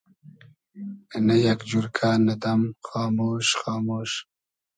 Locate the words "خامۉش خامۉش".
2.87-4.11